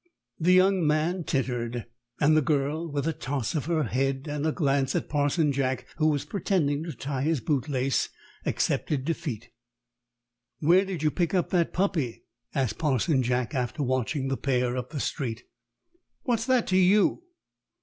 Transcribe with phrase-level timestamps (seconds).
[0.39, 1.85] The young man tittered,
[2.19, 5.85] and the girl with a toss of her head and a glance at Parson Jack,
[5.97, 8.09] who was pretending to tie his boot lace
[8.43, 9.51] accepted defeat.
[10.57, 12.23] "Where did you pick up that puppy?"
[12.55, 15.43] asked Parson Jack, after watching the pair up the street.
[16.23, 17.21] "What's that to you?"